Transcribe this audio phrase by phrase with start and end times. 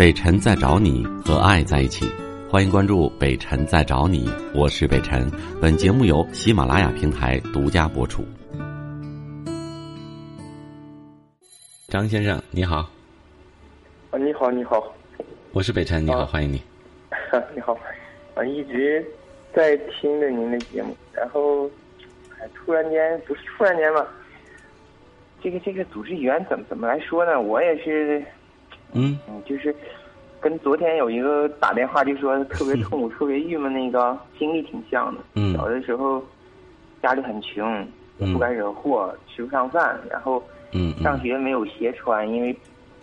[0.00, 2.06] 北辰在找你和爱在一起，
[2.48, 5.30] 欢迎关注北辰在找你，我是北辰。
[5.60, 8.24] 本节目由喜马拉雅平台独家播出。
[11.86, 12.88] 张先生，你好。
[14.10, 14.82] 啊，你好，你好。
[15.52, 16.62] 我是北辰，你好，欢迎你。
[17.54, 17.78] 你好，
[18.34, 19.04] 啊，一直
[19.52, 21.66] 在听着您的节目，然后，
[22.38, 24.08] 哎，突然间不是突然间吧？
[25.42, 27.38] 这个这个组织语言怎么怎么来说呢？
[27.38, 28.24] 我也是，
[28.92, 29.74] 嗯嗯，就是
[30.40, 35.20] 跟昨天有一个打电话就说特别痛苦、 特别郁闷那个经历挺像的。
[35.34, 36.22] 嗯小的时候
[37.02, 37.86] 家里很穷，
[38.18, 42.56] 也不敢惹祸，吃不上饭，然后嗯上学没有鞋穿，因为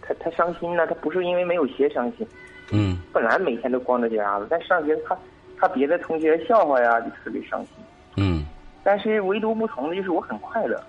[0.00, 2.26] 他他伤心呢，他不是因为没有鞋伤心，
[2.72, 5.16] 嗯本来每天都光着脚丫子，但上学他
[5.58, 7.70] 他别的同学笑话呀，就特别伤心。
[8.16, 8.44] 嗯
[8.84, 10.80] 但是唯独不同的就是我很快乐，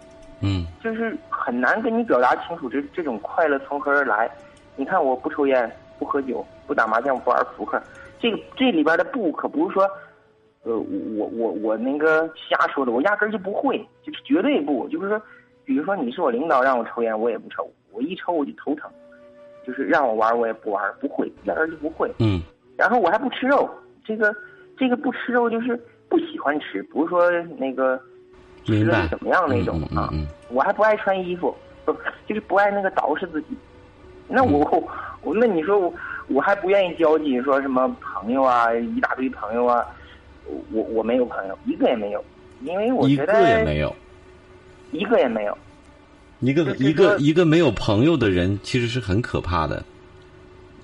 [0.42, 4.30] 嗯就是很难跟你表达清楚这这种快乐从何而来。
[4.76, 7.82] 你看，我不抽烟，不喝酒，不打麻将，不玩扑克，
[8.20, 9.84] 这个这里边的不可不是说，
[10.64, 10.78] 呃，
[11.18, 15.22] 我我我那个瞎说的，我压根儿就不会，就是绝对不，就是说，
[15.64, 18.90] 比如说你是我领导，让我抽烟，我也不抽，我一抽我就头疼，
[19.66, 22.12] 就是让我玩我也不玩，不会，压根儿就不会。
[22.20, 22.42] 嗯
[22.78, 23.70] 然后我还不吃肉，
[24.04, 24.36] 这个
[24.78, 25.80] 这个不吃肉就是
[26.10, 27.98] 不喜欢吃，不是说那个
[28.66, 30.10] 吃的怎么样那种啊。
[30.12, 31.94] 嗯嗯我还不爱穿衣服，不
[32.28, 33.56] 就是不爱那个捯饬自己。
[34.28, 34.84] 那我嗯
[35.22, 35.94] 我那你说我
[36.28, 39.86] 我还不愿意交际，说什么朋友啊，一大堆朋友啊，
[40.72, 42.24] 我我没有朋友，一个也没有，
[42.62, 43.96] 因为我一觉得个也没有，
[44.92, 45.58] 一个也没有。
[46.42, 49.84] 一个一个一个没有朋友的人，其实是很可怕的。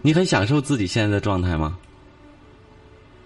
[0.01, 1.77] 你很享受自己现在的状态吗？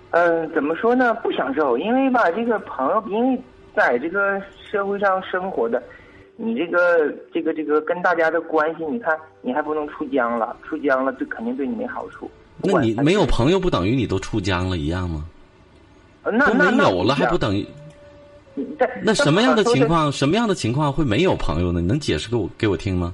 [0.10, 1.14] 嗯，怎么说呢？
[1.16, 3.40] 不享受，因为吧，这个朋友，因为
[3.76, 5.82] 在这个社会上生活的，
[6.38, 12.30] 你这个这个这个跟大家的关系，你看你还不能出疆了，出疆了，这肯定对你没好处。
[12.62, 15.26] 那你没有朋友，不等于你都出疆了一样吗？
[16.24, 17.66] 呃那没有了，还不等等于？
[18.80, 19.88] 在那什么样的情？
[19.88, 20.12] 况？
[20.12, 21.82] 什么样的情况会没有朋友呢？
[21.82, 23.14] 你能解释给我给我听吗？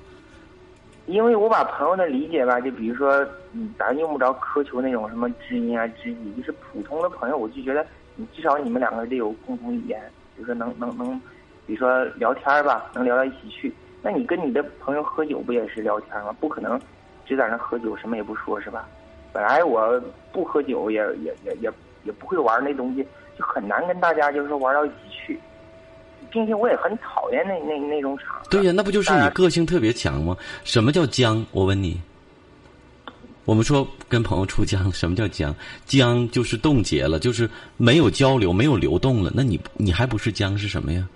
[1.08, 10.00] 因为我把朋友的理解吧，就比如说，嗯，咱用不着苛求那种什么知音啊、知己，就是普通的朋友，我就觉得你至少你们两个得有共同语言，
[10.40, 11.20] 就是能能能，
[11.66, 13.74] 比如说聊天儿吧，能聊到一起去。
[14.02, 16.36] 那你跟你的朋友喝酒不也是聊天吗？
[16.40, 16.80] 不可能
[17.26, 18.88] 只在那喝酒什么也不说，是吧？
[19.32, 20.02] 本来我
[20.32, 21.72] 不喝酒也也也也
[22.04, 23.06] 也不会玩那东西，
[23.38, 25.40] 就很难跟大家就是说玩到一起去，
[26.32, 28.48] 并且我也很讨厌那那那种场合。
[28.50, 30.36] 对呀，那不就是你个性特别强吗？
[30.64, 31.46] 什么叫僵？
[31.52, 32.00] 我问你。
[33.44, 35.54] 我们说跟朋友出僵， 什么叫僵？
[35.86, 39.32] 僵就是冻结了，就是没有交流，没有流动了。
[39.34, 41.08] 那你你还不是僵是什么呀？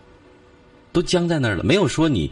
[0.95, 2.31] 都僵在那儿了，没有说你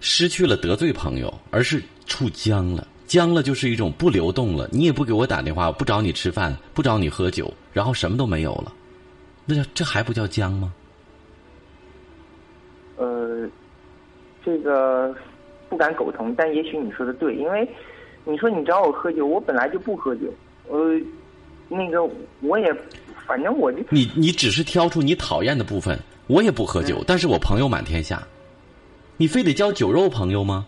[0.00, 2.86] 失去了得罪朋友，而是处僵了。
[3.06, 8.70] 僵了就是一种不流动了，你也不给我打电话，不找你吃饭，不找你喝酒，然后什么都没有了，
[9.46, 10.74] 那叫这还不叫僵吗？
[12.96, 13.48] 呃，
[14.44, 15.14] 这个
[15.70, 17.66] 不敢苟同，但也许你说的对，因为
[18.26, 20.22] 你说你找我喝酒，我本来就不喝酒，
[20.68, 21.00] 呃，
[21.68, 22.06] 那个
[22.40, 22.74] 我也，
[23.26, 25.98] 反正我就你你只是挑出你讨厌的部分，
[26.32, 28.26] 我也不喝酒，但是我朋友满天下，
[29.18, 30.66] 你非得交酒肉朋友吗？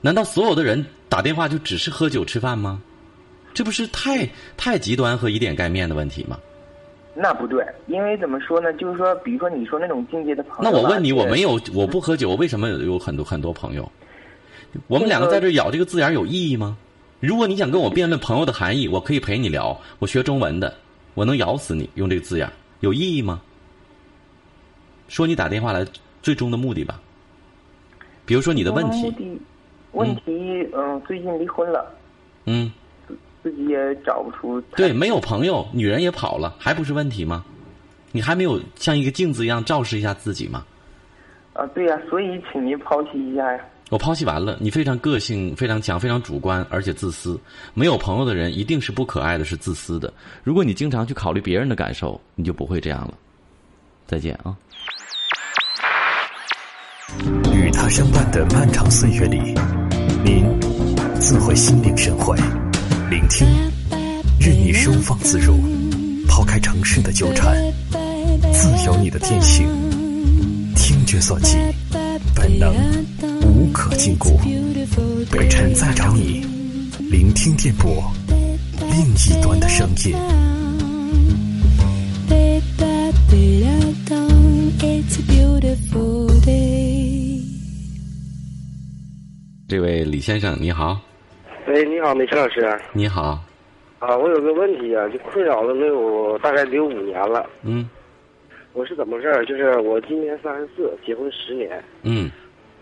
[0.00, 2.80] 难道所有的人打电话就只是喝酒吃饭吗？
[3.52, 6.38] 这不是太太极端和以点盖面的问题吗？
[7.14, 8.72] 那不对，因为怎么说呢？
[8.72, 13.86] 就是说，比如说你说那种境界的朋友，那我问你，我没有，我不喝酒，我为什么有有很多很多朋友？
[14.86, 16.74] 我们两个在这咬这个字眼有意义吗？
[17.20, 19.78] 如果你想跟我辩论朋友的含义，我可以陪你聊。
[19.98, 20.74] 我学中文的，
[21.12, 23.42] 我能咬死你用这个字眼，有意义吗？
[25.08, 25.84] 说你打电话来
[26.22, 27.00] 最终的目的吧。
[28.24, 29.12] 比如说你的问题，
[29.92, 31.86] 问题，嗯，最近离婚了，
[32.44, 32.70] 嗯，
[33.42, 37.44] 自己也找不出对，没有朋友，女人也跑了，还不是问题吗？
[38.12, 40.64] 你还没有像一个镜子一样照视一下自己吗？
[41.52, 43.64] 啊，对呀、所以请您抛弃一下呀。
[43.88, 47.38] 我抛弃完了，你非常个性非常强，非常主观，而且自私。
[47.72, 50.12] 没有朋友的人一定是不可爱的，是自私的。
[50.42, 53.14] 如果你经常去考虑别人的感受，你就不会这样了。
[54.04, 54.56] 再见啊！
[57.88, 59.54] 相伴的漫长岁月里，
[60.24, 60.44] 您
[61.20, 62.36] 自会心领神会，
[63.08, 63.46] 聆听，
[64.40, 65.56] 任你收放自如，
[66.26, 67.56] 抛开城市的纠缠，
[68.52, 69.66] 自由你的天性，
[70.74, 71.56] 听觉所及，
[72.34, 72.74] 本能
[73.42, 74.36] 无可禁锢。
[75.30, 76.44] 北辰在找你，
[77.10, 78.12] 聆听电波，
[78.78, 80.55] 另一端的声音。
[89.68, 90.96] 这位李先生，你好。
[91.66, 92.78] 喂，你好，美晨老师。
[92.92, 93.40] 你好，
[93.98, 97.44] 啊，我有个问题啊，就困扰了能有大概得有五年了。
[97.62, 97.88] 嗯
[98.74, 99.44] 我是怎么回事儿？
[99.44, 102.30] 就是我今年三十四，结婚十年，嗯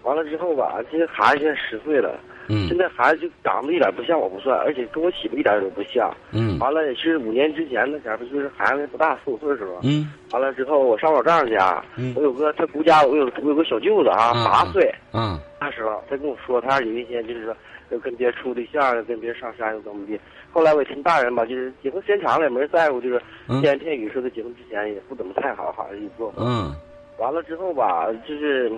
[0.05, 2.19] 完了之后吧，这个孩子现在十岁了，
[2.49, 6.15] 嗯现在孩子就长得一点不像我不算，而且跟我媳妇一点都不像。
[6.33, 9.81] 嗯完了也是五年之前那前儿，就是孩子不大四五岁的时候。
[9.83, 14.95] 嗯完了之后，我上我丈人家，嗯我有个他姑家，我有我有个小舅子啊，嗯八岁。
[15.13, 17.57] 嗯那时候他跟我说，他有一天就是说
[17.91, 20.19] 要跟别人处对象，跟别人上山又怎么的。
[20.53, 26.31] 后来我一听大人吧，就是结婚时间长了也没人在乎，就是嗯天言天语说他结婚之前也不怎么太好，好像一做。
[26.37, 26.75] 嗯
[27.19, 28.71] 完了之后吧，就是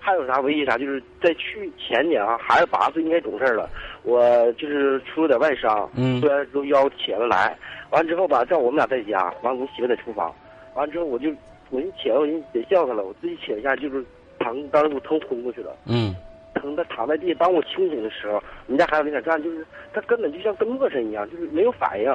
[0.00, 3.68] 还有啥唯一啥，就是在去前年啊，孩子八岁应该懂事了，
[4.02, 7.56] 我就是出了点外伤，嗯突然之后腰起了来，
[7.90, 10.34] 完之后吧，正好我们俩在家，完我媳妇在厨房，
[10.74, 11.30] 完之后我就
[11.68, 14.04] 我一起来我就别叫她了，我自己起来一下就是
[14.38, 15.76] 疼，当时我疼昏过去了。
[15.86, 16.14] 嗯
[16.52, 18.34] 疼的躺在地，当我清醒的时候，
[18.66, 19.64] 我们家孩子没敢站，就是
[19.94, 22.14] 他根本就像跟陌生一样，就是没有反应，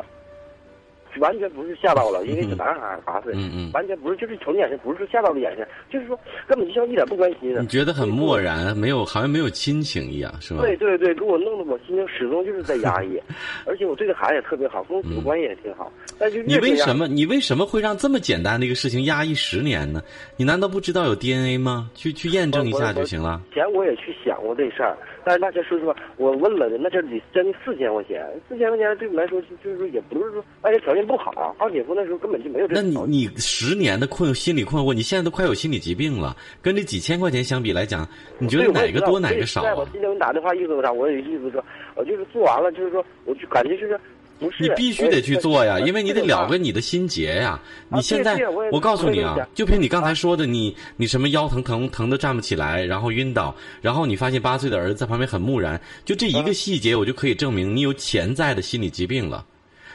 [1.19, 7.62] 完全不是吓到了，因为是男孩儿八岁，嗯嗯完全不是，就是瞅你眼神，不是说吓到的眼神，就是说根本就像一点不关心的。
[7.62, 10.62] 你觉得很漠然，没有好像没有亲情一样，是吧？
[10.62, 13.19] 对对对，给我弄得我心情始终就是在压抑，
[13.65, 20.01] 而且我对这孩子也特别好，跟我媳妇关系也挺好，但就嗯你为什么你为什么会让这么简单的一个事情压抑十年呢？
[20.38, 21.89] 你难道不知道有 DNA 吗？
[21.95, 23.41] 去去验证一下就行了。
[23.51, 33.16] 以前我也去想过这事儿，但是那天说实话，我问了的，那阵儿得将近四千块钱，四千块钱对我来说就就是说也不是说而且条件不好，二姐夫那时候根本就没有这那你。
[33.16, 38.07] 你十年的困心理困惑，你现在都快有心理疾病了，跟这几千块钱相比来讲，
[38.40, 39.74] 你觉得哪个多哪个少啊？
[39.75, 40.92] 我今天给你打电话意思是啥？
[40.92, 41.63] 我有意思说，
[41.96, 43.98] 我就是做完了，就是说，我就感觉就是
[44.38, 44.63] 不是。
[44.63, 47.58] 你必须得去做呀，因为你得了个你的心结呀。
[47.88, 48.38] 你现在
[48.72, 59.46] 我告诉你啊就凭你刚才说的，你你什么腰疼疼疼的站不起来，然后晕倒，然后你发现八岁的儿子在旁边很木然，就这一个细节，我就可以证明你有潜在的心理疾病了。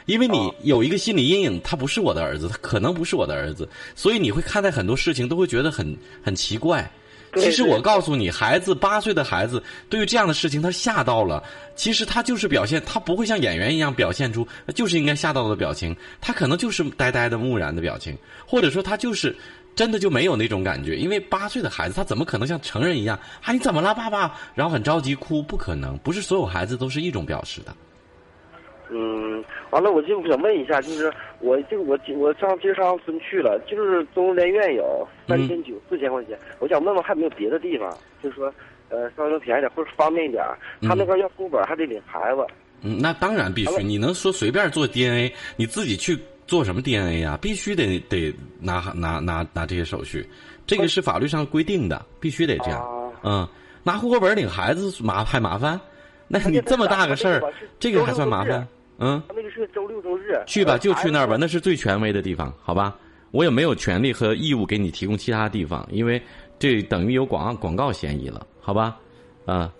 [0.05, 6.89] 因为你有一个心理阴影，他不是我的儿子，他可能不是我的儿子，所以你会看待很多事情都会觉得很很奇怪。
[7.35, 11.41] 其实我告诉你，孩子八岁的孩子对于这样的事情他吓到了，
[11.77, 14.45] 其实他就是表现，他不会像演员一样表现出
[14.75, 19.33] 就是应该吓到的表情，他可能就是呆呆的木然的表情，或者说他就是
[19.77, 27.73] 真的就没有那种感觉，因为八岁的孩子他怎么可能像成人一样啊你怎么了爸爸，然后很着急哭，不可能，不是所有孩子都是一种表示的。
[28.93, 37.89] 嗯，完了，我就想问一下，就是我这个我我上今儿上村去了，就是中联院有三千九四千块钱，我想问问还有没有别的地方，
[38.21, 38.53] 就是说
[38.89, 40.43] 呃稍微能便宜点或者方便一点，
[40.81, 42.45] 他那边要户口本还得领孩子。
[42.81, 43.81] 嗯，那当然必须。
[43.81, 50.27] 你能说随便做 DNA，你自己去做什么 DNA 呀、必须得得拿拿拿拿这些手续，
[50.67, 52.81] 这个是法律上规定的，必须得这样。
[52.81, 53.47] 啊嗯，
[53.83, 55.79] 拿户口本领孩子麻还麻烦，
[56.27, 57.41] 那你这么大个事儿，
[57.79, 58.67] 这个还算麻烦？
[59.01, 60.39] 嗯，他那个是周六周日。
[60.45, 62.95] 去吧，就去那儿吧，那是最权威的地方，好吧？
[63.31, 66.21] 我也没有权利和义务给你提供其他地方，因为
[66.59, 68.97] 这等于有广广告嫌疑了，好吧？
[69.45, 69.73] 啊、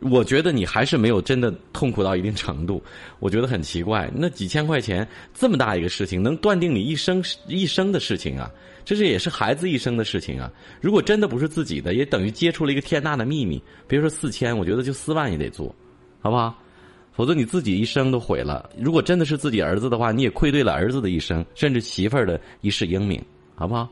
[0.00, 2.82] 我觉得你还是没有真的痛苦到一定程度，
[3.20, 4.10] 我觉得很奇怪。
[4.14, 8.50] 那几千块钱这么大一个事情，能断定你一生一生的事情啊，
[8.84, 10.52] 这是也是孩子一生的事情啊。
[10.80, 13.62] 如果真的不是自己的，也等于接触了一个天大的秘密。
[13.86, 15.74] 别说四千，我觉得就四万也得做，
[16.20, 16.54] 好不好？
[17.16, 18.68] 否则你自己一生都毁了。
[18.78, 23.20] 如果真的是自己儿子的话，你也愧对了儿子的一生，甚至媳妇儿的一世英名，
[23.54, 23.88] 好不好？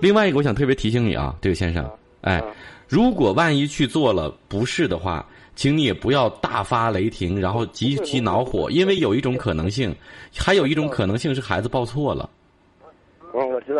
[0.00, 1.88] 另外一个，我想特别提醒你啊，这位先生，
[2.22, 2.42] 哎，
[2.88, 9.94] 如果万一去做了不是的话，请你也不要大发雷霆，然后极其恼火，因为有一种可能性，
[10.34, 12.30] 还有一种可能性是孩子报错了。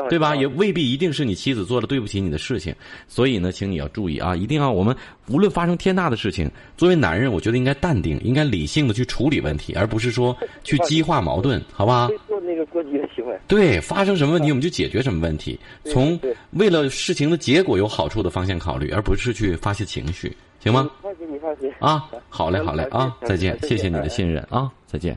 [0.09, 0.37] 对吧？
[0.37, 2.75] 也未必一定是你妻子做了对不起你的事情，
[3.07, 4.95] 所以呢，请你要注意啊，一定要我们
[5.29, 12.09] 无论发生天大的事情，作为男人，我觉得应该淡定，应该理性的去处理问题，而不是说去激化矛盾，好吧？
[12.09, 13.39] 非做那个过激的行为。
[13.47, 16.19] 对，发生什么问题我们就解决什么问题，从
[16.53, 20.91] 为了事情的结果有好处的方向考虑，而不是去发泄情绪，行吗？
[21.03, 21.71] 放心，你放心。
[21.79, 24.09] 啊，好嘞，好嘞啊，再见，谢谢你的。
[24.09, 25.17] 信任啊，再见。